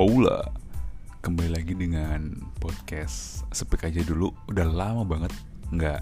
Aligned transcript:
Hola 0.00 0.40
Kembali 1.20 1.60
lagi 1.60 1.76
dengan 1.76 2.32
podcast 2.56 3.44
Sepik 3.52 3.84
aja 3.84 4.00
dulu. 4.00 4.32
Udah 4.48 4.64
lama 4.64 5.04
banget 5.04 5.28
nggak 5.68 6.00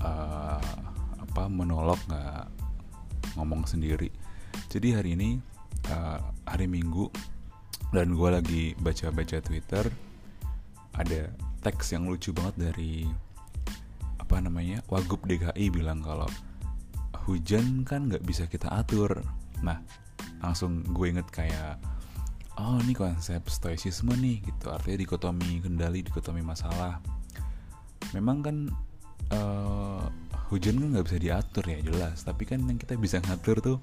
uh, 0.00 0.72
apa 1.20 1.52
monolog 1.52 2.00
nggak 2.08 2.48
ngomong 3.36 3.68
sendiri. 3.68 4.08
Jadi 4.72 4.88
hari 4.96 5.20
ini 5.20 5.36
uh, 5.92 6.16
hari 6.48 6.64
Minggu 6.64 7.12
Dan 7.92 8.16
gue 8.16 8.28
lagi 8.32 8.72
baca-baca 8.80 9.44
Twitter. 9.44 9.84
Ada 10.96 11.28
teks 11.60 11.92
yang 11.92 12.08
lucu 12.08 12.32
banget 12.32 12.72
dari 12.72 13.04
Apa 14.16 14.40
namanya 14.40 14.80
Wagub 14.88 15.20
DKI 15.28 15.68
bilang 15.68 16.00
kalau 16.00 16.32
Hujan 17.28 17.84
kan 17.84 18.08
nggak 18.08 18.24
bisa 18.24 18.48
kita 18.48 18.72
atur. 18.72 19.20
Nah 19.60 19.76
langsung 20.40 20.80
gue 20.88 21.12
inget 21.12 21.28
kayak 21.28 21.76
oh 22.60 22.76
ini 22.84 22.92
konsep 22.92 23.40
stoicisme 23.48 24.12
nih 24.12 24.44
gitu. 24.44 24.68
Artinya 24.68 24.98
dikotomi 25.00 25.62
kendali 25.64 26.04
dikotomi 26.04 26.44
masalah. 26.44 27.00
Memang 28.12 28.44
kan 28.44 28.56
uh, 29.32 30.04
hujan 30.52 30.76
kan 30.76 30.88
nggak 30.92 31.06
bisa 31.08 31.18
diatur 31.20 31.64
ya 31.64 31.78
jelas. 31.80 32.20
Tapi 32.26 32.44
kan 32.44 32.60
yang 32.68 32.76
kita 32.76 32.98
bisa 33.00 33.24
ngatur 33.24 33.64
tuh 33.64 33.78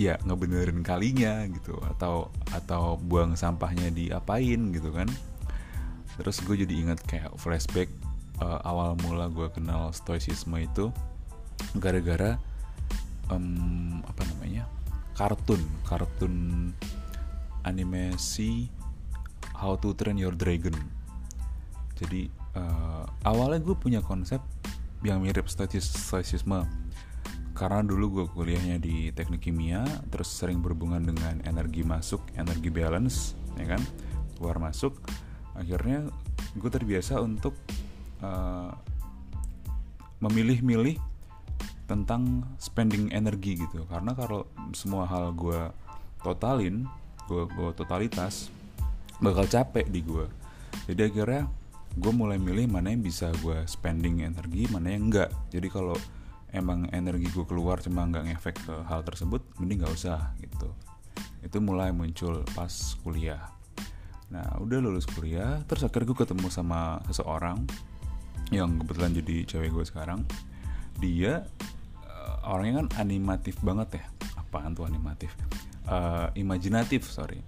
ya 0.00 0.16
ngebenerin 0.24 0.80
kalinya 0.80 1.44
gitu. 1.50 1.76
Atau 1.92 2.32
atau 2.56 2.96
buang 2.96 3.36
sampahnya 3.36 3.92
diapain 3.92 4.72
gitu 4.72 4.88
kan. 4.94 5.10
Terus 6.14 6.40
gue 6.46 6.64
jadi 6.64 6.74
ingat 6.78 7.02
kayak 7.04 7.34
flashback 7.36 7.90
uh, 8.40 8.62
awal 8.64 8.94
mula 9.02 9.28
gue 9.28 9.50
kenal 9.50 9.90
stoicisme 9.90 10.56
itu 10.56 10.94
gara-gara 11.76 12.38
um, 13.28 14.00
apa 14.06 14.22
namanya 14.32 14.64
kartun. 15.18 15.60
Kartun 15.84 16.70
animasi 17.64 18.68
How 19.56 19.76
to 19.80 19.96
Train 19.96 20.20
Your 20.20 20.36
Dragon. 20.36 20.74
Jadi 21.96 22.28
uh, 22.58 23.04
awalnya 23.24 23.62
gue 23.62 23.76
punya 23.76 24.00
konsep 24.04 24.40
yang 25.04 25.20
mirip 25.20 25.48
stoicisme. 25.48 26.64
Karena 27.54 27.86
dulu 27.86 28.20
gue 28.20 28.26
kuliahnya 28.34 28.82
di 28.82 29.14
teknik 29.14 29.46
kimia 29.46 29.86
terus 30.10 30.26
sering 30.26 30.58
berhubungan 30.58 31.06
dengan 31.06 31.38
energi 31.46 31.86
masuk 31.86 32.20
energi 32.34 32.66
balance 32.68 33.38
ya 33.54 33.76
kan? 33.78 33.82
Keluar 34.34 34.58
masuk. 34.58 34.98
Akhirnya 35.54 36.10
gue 36.58 36.70
terbiasa 36.70 37.22
untuk 37.22 37.54
uh, 38.20 38.74
memilih-milih 40.18 40.98
tentang 41.86 42.42
spending 42.58 43.12
energi 43.14 43.60
gitu. 43.60 43.86
Karena 43.86 44.16
kalau 44.18 44.50
semua 44.74 45.06
hal 45.06 45.30
gue 45.36 45.70
totalin 46.24 46.88
gue 47.26 47.42
gue 47.48 47.70
totalitas 47.76 48.52
bakal 49.22 49.46
capek 49.46 49.86
di 49.88 50.00
gue 50.04 50.26
jadi 50.84 51.08
akhirnya 51.08 51.42
gue 51.94 52.10
mulai 52.10 52.42
milih 52.42 52.66
mana 52.66 52.90
yang 52.90 53.06
bisa 53.06 53.30
gue 53.38 53.62
spending 53.70 54.26
energi 54.26 54.66
mana 54.66 54.90
yang 54.90 55.10
enggak. 55.10 55.30
Jadi 55.54 55.70
kalau 55.70 55.94
emang 56.50 56.90
energi 56.90 57.30
gue 57.30 57.46
keluar 57.46 57.78
cuma 57.78 58.02
nggak 58.06 58.34
ngefek 58.34 58.56
ke 58.66 58.74
hal 58.90 59.06
tersebut 59.06 59.42
mending 59.62 59.86
nggak 59.86 59.94
usah 59.94 60.34
gitu. 60.42 60.68
Itu 61.46 61.62
mulai 61.62 61.94
muncul 61.94 62.42
pas 62.58 62.98
kuliah. 63.06 63.46
Nah 64.34 64.58
udah 64.58 64.78
lulus 64.82 65.06
kuliah 65.06 65.62
terus 65.70 65.86
akhirnya 65.86 66.10
gue 66.10 66.18
ketemu 66.26 66.46
sama 66.50 66.98
seseorang 67.06 67.62
yang 68.50 68.74
kebetulan 68.82 69.14
jadi 69.14 69.36
cewek 69.46 69.70
gue 69.70 69.84
sekarang. 69.86 70.26
Dia 70.98 71.46
orangnya 72.42 72.82
kan 72.82 73.06
animatif 73.06 73.54
banget 73.62 74.02
ya. 74.02 74.04
Apaan 74.34 74.74
tuh 74.74 74.82
animatif 74.82 75.30
uh, 75.88 76.28
imajinatif 76.36 77.08
sorry. 77.08 77.40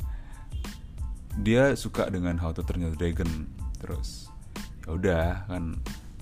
Dia 1.37 1.77
suka 1.77 2.09
dengan 2.09 2.41
How 2.41 2.57
to 2.57 2.65
Train 2.65 2.89
Your 2.89 2.97
Dragon 2.97 3.29
terus 3.77 4.33
ya 4.87 4.97
udah 4.97 5.27
kan 5.51 5.77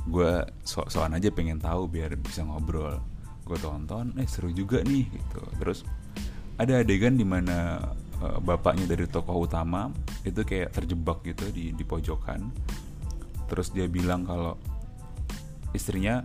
gue 0.04 0.32
so-soan 0.66 1.14
aja 1.16 1.30
pengen 1.30 1.62
tahu 1.62 1.86
biar 1.86 2.14
bisa 2.18 2.42
ngobrol. 2.42 2.98
Gue 3.44 3.60
tonton 3.60 4.16
eh 4.18 4.26
seru 4.26 4.50
juga 4.50 4.82
nih 4.82 5.06
gitu. 5.10 5.42
Terus 5.62 5.86
ada 6.58 6.82
adegan 6.82 7.14
di 7.14 7.26
mana 7.26 7.78
uh, 8.22 8.38
bapaknya 8.42 8.90
dari 8.90 9.06
tokoh 9.06 9.46
utama 9.46 9.90
itu 10.26 10.42
kayak 10.42 10.74
terjebak 10.74 11.22
gitu 11.22 11.46
di 11.54 11.70
di 11.70 11.84
pojokan. 11.86 12.50
Terus 13.46 13.70
dia 13.70 13.86
bilang 13.86 14.26
kalau 14.26 14.58
istrinya 15.74 16.24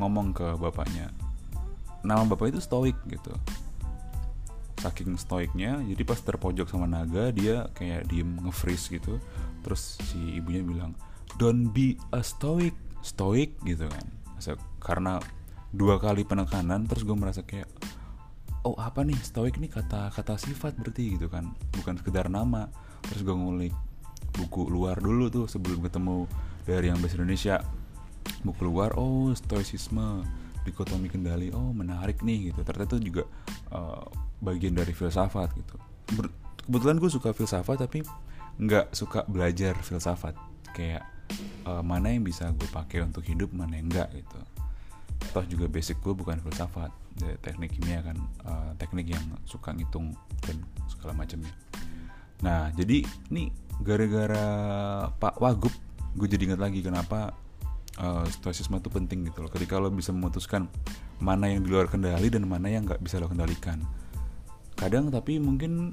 ngomong 0.00 0.32
ke 0.32 0.56
bapaknya 0.56 1.12
nama 2.00 2.24
bapak 2.24 2.56
itu 2.56 2.60
stoik 2.64 2.96
gitu 3.08 3.32
saking 4.80 5.20
stoiknya 5.20 5.76
jadi 5.84 6.02
pas 6.08 6.16
terpojok 6.16 6.72
sama 6.72 6.88
naga 6.88 7.28
dia 7.28 7.68
kayak 7.76 8.08
diem 8.08 8.40
nge-freeze 8.40 8.88
gitu. 8.96 9.20
Terus 9.60 10.00
si 10.08 10.40
ibunya 10.40 10.64
bilang 10.64 10.96
don't 11.36 11.68
be 11.76 12.00
a 12.16 12.24
stoic. 12.24 12.72
Stoic 13.04 13.56
gitu 13.64 13.88
kan. 13.88 14.04
Karena 14.80 15.20
dua 15.72 16.00
kali 16.00 16.24
penekanan 16.24 16.88
terus 16.88 17.04
gue 17.04 17.16
merasa 17.16 17.44
kayak 17.44 17.68
oh 18.64 18.76
apa 18.80 19.04
nih? 19.04 19.16
Stoic 19.20 19.60
nih 19.60 19.68
kata 19.68 20.12
kata 20.16 20.40
sifat 20.40 20.80
berarti 20.80 21.20
gitu 21.20 21.28
kan. 21.28 21.52
Bukan 21.76 22.00
sekedar 22.00 22.32
nama. 22.32 22.72
Terus 23.04 23.20
gue 23.24 23.36
ngulik 23.36 23.74
buku 24.36 24.68
luar 24.68 24.96
dulu 24.96 25.28
tuh 25.28 25.44
sebelum 25.44 25.84
ketemu 25.84 26.24
dari 26.64 26.88
yang 26.88 27.00
bahasa 27.00 27.20
Indonesia. 27.20 27.56
Buku 28.44 28.64
luar 28.64 28.96
oh 28.96 29.32
stoicisme 29.36 30.24
dikotomi 30.64 31.08
kendali. 31.12 31.52
Oh 31.52 31.72
menarik 31.72 32.24
nih 32.24 32.52
gitu. 32.52 32.64
Ternyata 32.64 32.96
itu 33.00 33.12
juga 33.12 33.24
uh, 33.72 34.29
bagian 34.40 34.74
dari 34.74 34.96
filsafat 34.96 35.52
gitu. 35.54 35.76
Ber 36.16 36.26
kebetulan 36.66 36.96
gue 36.98 37.10
suka 37.12 37.30
filsafat 37.36 37.76
tapi 37.86 38.04
nggak 38.60 38.92
suka 38.96 39.24
belajar 39.28 39.76
filsafat. 39.80 40.34
Kayak 40.72 41.04
uh, 41.68 41.84
mana 41.84 42.12
yang 42.12 42.24
bisa 42.24 42.48
gue 42.52 42.68
pakai 42.68 43.04
untuk 43.04 43.24
hidup 43.24 43.52
mana 43.52 43.76
yang 43.78 43.92
enggak 43.92 44.08
gitu. 44.16 44.38
Toh 45.36 45.44
juga 45.46 45.68
basic 45.68 46.00
gue 46.00 46.16
bukan 46.16 46.40
filsafat. 46.40 46.90
Teknik 47.20 47.76
kimia 47.76 48.00
kan 48.00 48.16
uh, 48.48 48.72
teknik 48.80 49.12
yang 49.12 49.24
suka 49.44 49.76
ngitung 49.76 50.16
dan 50.40 50.56
segala 50.88 51.12
macamnya. 51.12 51.52
Nah 52.40 52.72
jadi 52.72 53.04
ini 53.28 53.52
gara-gara 53.80 54.46
Pak 55.20 55.36
Wagub 55.40 55.72
gue 56.16 56.26
jadi 56.26 56.52
ingat 56.52 56.60
lagi 56.60 56.80
kenapa 56.80 57.36
uh, 58.00 58.24
stoicisme 58.32 58.80
itu 58.80 58.88
penting 58.88 59.28
gitu 59.28 59.44
loh. 59.44 59.52
Ketika 59.52 59.76
lo 59.76 59.92
bisa 59.92 60.16
memutuskan 60.16 60.64
mana 61.20 61.52
yang 61.52 61.60
di 61.60 61.68
luar 61.68 61.92
kendali 61.92 62.32
dan 62.32 62.48
mana 62.48 62.72
yang 62.72 62.88
nggak 62.88 63.04
bisa 63.04 63.20
lo 63.20 63.28
kendalikan 63.28 63.84
kadang 64.80 65.12
tapi 65.12 65.36
mungkin 65.36 65.92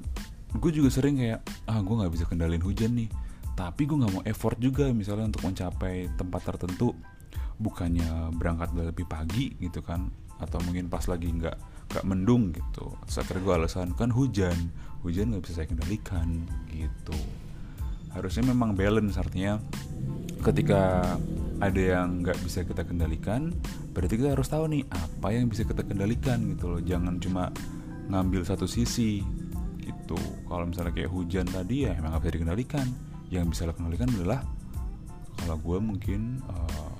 gue 0.56 0.72
juga 0.72 0.88
sering 0.88 1.20
kayak 1.20 1.44
ah 1.68 1.84
gue 1.84 1.94
nggak 1.94 2.12
bisa 2.16 2.24
kendalin 2.24 2.64
hujan 2.64 2.96
nih. 2.96 3.12
Tapi 3.52 3.84
gue 3.84 4.00
nggak 4.00 4.12
mau 4.16 4.24
effort 4.24 4.56
juga 4.56 4.88
misalnya 4.94 5.28
untuk 5.28 5.44
mencapai 5.44 6.08
tempat 6.16 6.40
tertentu 6.46 6.96
bukannya 7.60 8.32
berangkat 8.38 8.72
lebih 8.72 9.04
pagi 9.04 9.52
gitu 9.60 9.82
kan 9.82 10.08
atau 10.38 10.62
mungkin 10.62 10.86
pas 10.86 11.02
lagi 11.10 11.28
nggak 11.28 11.56
nggak 11.92 12.04
mendung 12.06 12.54
gitu. 12.56 12.96
Sekarang 13.10 13.44
gue 13.44 13.54
alasan 13.60 13.92
kan 13.92 14.08
hujan 14.08 14.56
hujan 15.02 15.34
nggak 15.34 15.42
bisa 15.44 15.62
saya 15.62 15.68
kendalikan 15.68 16.48
gitu. 16.72 17.18
Harusnya 18.14 18.48
memang 18.48 18.72
balance 18.72 19.20
artinya 19.20 19.60
ketika 20.40 21.14
ada 21.58 21.82
yang 21.82 22.22
nggak 22.22 22.38
bisa 22.46 22.62
kita 22.62 22.86
kendalikan 22.86 23.50
berarti 23.90 24.14
kita 24.14 24.38
harus 24.38 24.46
tahu 24.46 24.70
nih 24.70 24.86
apa 24.86 25.34
yang 25.34 25.50
bisa 25.50 25.66
kita 25.66 25.82
kendalikan 25.82 26.38
gitu 26.54 26.78
loh. 26.78 26.80
Jangan 26.80 27.18
cuma 27.18 27.50
ngambil 28.08 28.42
satu 28.44 28.64
sisi. 28.64 29.20
Gitu. 29.78 30.18
Kalau 30.48 30.64
misalnya 30.68 30.92
kayak 30.92 31.12
hujan 31.12 31.46
tadi 31.48 31.88
ya 31.88 31.96
emang 31.96 32.16
nggak 32.16 32.28
bisa 32.28 32.34
dikendalikan. 32.36 32.86
Yang 33.28 33.44
bisa 33.52 33.68
lo 33.68 33.72
kendalikan 33.76 34.08
adalah 34.08 34.40
kalau 35.38 35.56
gue 35.60 35.78
mungkin 35.78 36.40
uh, 36.48 36.96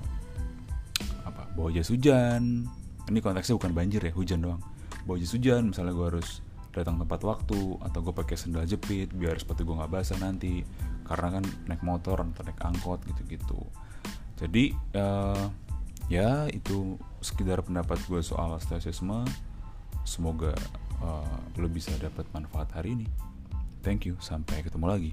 apa 1.25 1.49
bawa 1.57 1.69
jas 1.73 1.89
hujan. 1.89 2.69
Ini 3.09 3.19
konteksnya 3.25 3.57
bukan 3.57 3.73
banjir 3.73 4.01
ya 4.05 4.13
hujan 4.13 4.45
doang. 4.45 4.61
Bawa 5.09 5.17
jas 5.17 5.33
hujan 5.33 5.73
misalnya 5.73 5.93
gue 5.97 6.07
harus 6.17 6.45
datang 6.69 7.01
tempat 7.01 7.25
waktu 7.25 7.81
atau 7.81 7.99
gue 8.05 8.13
pakai 8.13 8.37
sendal 8.37 8.69
jepit 8.69 9.09
biar 9.09 9.41
sepatu 9.41 9.65
gue 9.65 9.73
nggak 9.73 9.89
basah 9.89 10.21
nanti. 10.21 10.61
Karena 11.01 11.41
kan 11.41 11.43
naik 11.65 11.81
motor 11.81 12.21
atau 12.21 12.45
naik 12.45 12.61
angkot 12.61 13.01
gitu-gitu. 13.09 13.57
Jadi 14.37 14.71
uh, 14.93 15.49
ya 16.07 16.45
itu 16.53 16.95
sekedar 17.25 17.65
pendapat 17.65 17.97
gue 18.05 18.21
soal 18.21 18.53
stoicisme. 18.61 19.25
Semoga 20.05 20.53
uh, 21.03 21.39
lo 21.59 21.67
bisa 21.67 21.91
dapat 21.99 22.27
manfaat 22.31 22.71
hari 22.75 22.95
ini. 22.95 23.07
Thank 23.83 24.07
you. 24.07 24.19
Sampai 24.19 24.63
ketemu 24.63 24.85
lagi 24.87 25.11